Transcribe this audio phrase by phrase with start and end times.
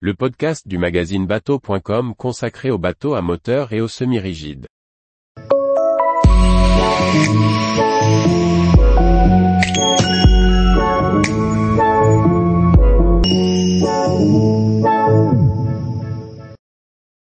[0.00, 4.66] le podcast du magazine bateau.com consacré aux bateaux à moteur et aux semi-rigides.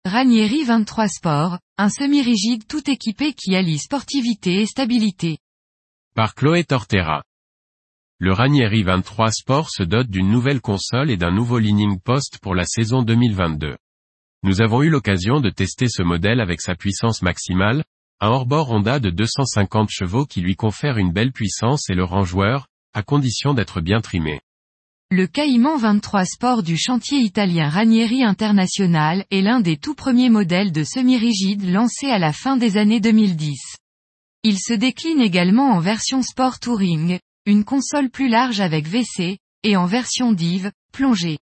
[0.04, 5.38] Ranieri 23 Sport, un semi-rigide tout équipé qui allie sportivité et stabilité.
[6.14, 7.22] Par Chloé Tortera.
[8.22, 12.54] Le Ranieri 23 Sport se dote d'une nouvelle console et d'un nouveau leaning post pour
[12.54, 13.78] la saison 2022.
[14.42, 17.82] Nous avons eu l'occasion de tester ce modèle avec sa puissance maximale,
[18.20, 22.24] un hors-bord Honda de 250 chevaux qui lui confère une belle puissance et le rend
[22.24, 24.42] joueur, à condition d'être bien trimé.
[25.10, 30.72] Le Caïman 23 Sport du chantier italien Ranieri International est l'un des tout premiers modèles
[30.72, 33.78] de semi-rigide lancés à la fin des années 2010.
[34.42, 37.18] Il se décline également en version Sport Touring,
[37.50, 41.38] une console plus large avec WC, et en version div, plongée.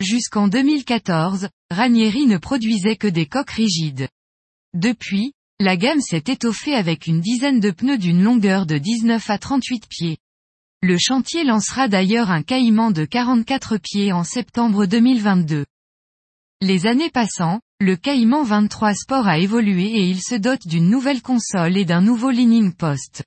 [0.00, 4.08] Jusqu'en 2014, Ranieri ne produisait que des coques rigides.
[4.74, 9.38] Depuis, la gamme s'est étoffée avec une dizaine de pneus d'une longueur de 19 à
[9.38, 10.18] 38 pieds.
[10.82, 15.64] Le chantier lancera d'ailleurs un caïman de 44 pieds en septembre 2022.
[16.60, 21.22] Les années passant, le Caïman 23 Sport a évolué et il se dote d'une nouvelle
[21.22, 23.22] console et d'un nouveau leaning post.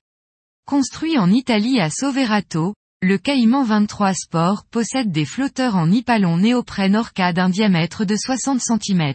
[0.70, 6.94] Construit en Italie à Soverato, le Caïman 23 Sport possède des flotteurs en nipalon néoprène
[6.94, 9.14] Orca d'un diamètre de 60 cm.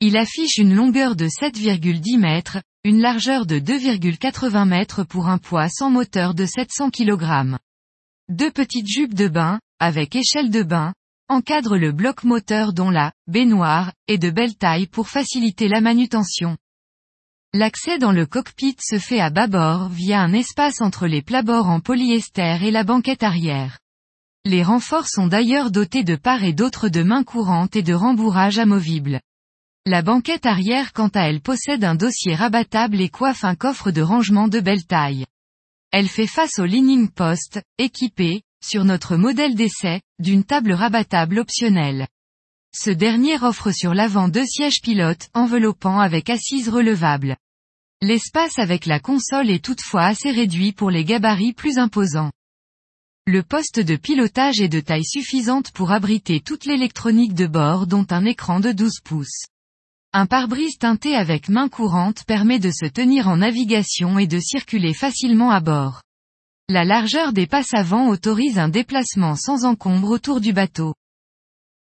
[0.00, 5.68] Il affiche une longueur de 7,10 mètres, une largeur de 2,80 mètres pour un poids
[5.68, 7.58] sans moteur de 700 kg.
[8.28, 10.94] Deux petites jupes de bain, avec échelle de bain,
[11.28, 16.56] encadrent le bloc moteur dont la baignoire est de belle taille pour faciliter la manutention.
[17.54, 21.80] L'accès dans le cockpit se fait à bâbord via un espace entre les plabords en
[21.80, 23.78] polyester et la banquette arrière.
[24.44, 28.58] Les renforts sont d'ailleurs dotés de part et d'autre de mains courantes et de rembourrage
[28.58, 29.20] amovibles.
[29.86, 34.02] La banquette arrière quant à elle possède un dossier rabattable et coiffe un coffre de
[34.02, 35.26] rangement de belle taille.
[35.92, 42.06] Elle fait face au leaning post, équipé, sur notre modèle d'essai, d'une table rabattable optionnelle.
[42.78, 47.38] Ce dernier offre sur l'avant deux sièges pilotes enveloppants avec assises relevables.
[48.02, 52.32] L'espace avec la console est toutefois assez réduit pour les gabarits plus imposants.
[53.26, 58.06] Le poste de pilotage est de taille suffisante pour abriter toute l'électronique de bord dont
[58.10, 59.46] un écran de 12 pouces.
[60.12, 64.92] Un pare-brise teinté avec main courante permet de se tenir en navigation et de circuler
[64.92, 66.02] facilement à bord.
[66.68, 70.92] La largeur des passes avant autorise un déplacement sans encombre autour du bateau.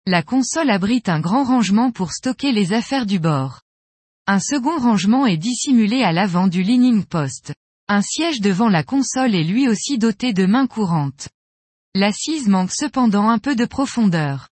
[0.07, 3.63] La console abrite un grand rangement pour stocker les affaires du bord.
[4.27, 7.55] Un second rangement est dissimulé à l'avant du leaning post.
[7.89, 11.31] Un siège devant la console est lui aussi doté de mains courantes.
[11.95, 14.51] L'assise manque cependant un peu de profondeur.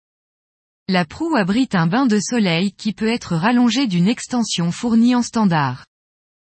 [0.86, 5.22] La proue abrite un bain de soleil qui peut être rallongé d'une extension fournie en
[5.22, 5.86] standard.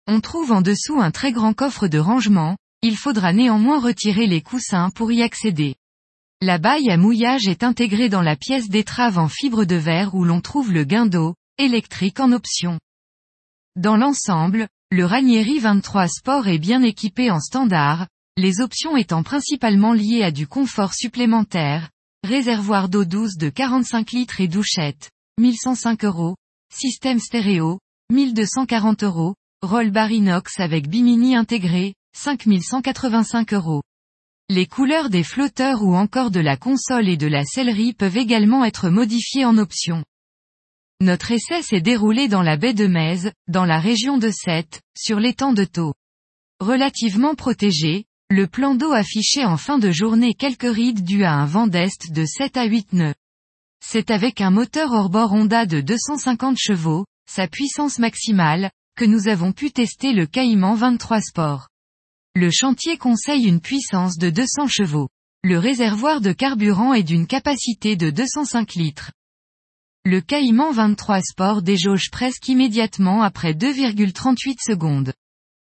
[0.06, 4.44] On trouve en dessous un très grand coffre de rangement, il faudra néanmoins retirer les
[4.44, 5.76] coussins pour y accéder.
[6.44, 10.24] La baille à mouillage est intégrée dans la pièce d'étrave en fibre de verre où
[10.24, 12.80] l'on trouve le guindeau, électrique en option.
[13.76, 18.08] Dans l'ensemble, le Ranieri 23 Sport est bien équipé en standard,
[18.38, 21.92] les options étant principalement liées à du confort supplémentaire,
[22.28, 26.36] réservoir d'eau douce de 45 litres et douchette, 1105 euros,
[26.74, 27.78] système stéréo,
[28.12, 33.84] 1240 euros, roll bar inox avec bimini intégré, 5185 euros.
[34.54, 38.66] Les couleurs des flotteurs ou encore de la console et de la sellerie peuvent également
[38.66, 40.04] être modifiées en option.
[41.00, 45.22] Notre essai s'est déroulé dans la baie de Mèze, dans la région de Sète, sur
[45.22, 45.94] l'étang de Thau.
[46.60, 51.46] Relativement protégé, le plan d'eau affichait en fin de journée quelques rides dues à un
[51.46, 53.16] vent d'est de 7 à 8 nœuds.
[53.82, 59.54] C'est avec un moteur hors-bord Honda de 250 chevaux, sa puissance maximale, que nous avons
[59.54, 61.71] pu tester le Caïman 23 Sport.
[62.34, 65.10] Le chantier conseille une puissance de 200 chevaux.
[65.44, 69.12] Le réservoir de carburant est d'une capacité de 205 litres.
[70.06, 75.14] Le Caïman 23 Sport déjauge presque immédiatement après 2,38 secondes.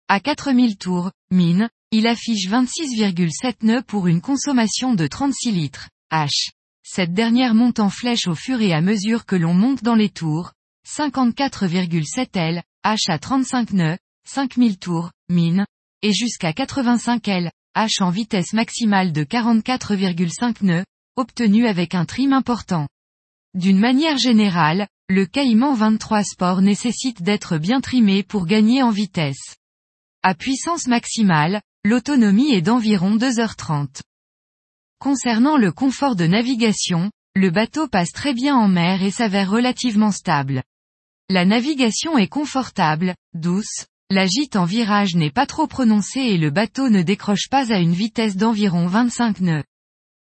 [0.08, 6.50] À 4000 tours, mine, il affiche 26,7 nœuds pour une consommation de 36 litres, H.
[6.82, 10.10] Cette dernière monte en flèche au fur et à mesure que l'on monte dans les
[10.10, 10.52] tours,
[10.88, 15.64] 54,7 L, H à 35 nœuds, 5000 tours, mine,
[16.02, 20.84] et jusqu'à 85 L, H en vitesse maximale de 44,5 nœuds,
[21.16, 22.88] obtenu avec un trim important.
[23.54, 29.56] D'une manière générale, le Caïman 23 Sport nécessite d'être bien trimé pour gagner en vitesse.
[30.22, 34.00] À puissance maximale, l'autonomie est d'environ 2h30.
[34.98, 40.10] Concernant le confort de navigation, Le bateau passe très bien en mer et s'avère relativement
[40.10, 40.64] stable.
[41.30, 46.48] La navigation est confortable, douce, la gîte en virage n'est pas trop prononcée et le
[46.48, 49.64] bateau ne décroche pas à une vitesse d'environ 25 nœuds.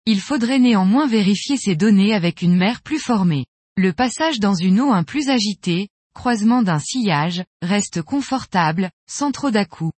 [0.07, 3.45] Il faudrait néanmoins vérifier ces données avec une mer plus formée.
[3.77, 9.51] Le passage dans une eau un plus agitée, croisement d'un sillage, reste confortable, sans trop
[9.51, 9.93] d'à-coups.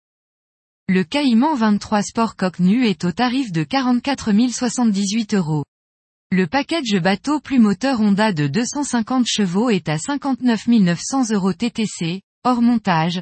[0.87, 5.63] Le Caïman 23 Sport Coque Nu est au tarif de 44 078 euros.
[6.31, 12.21] Le package bateau plus moteur Honda de 250 chevaux est à 59 900 euros TTC,
[12.43, 13.21] hors montage,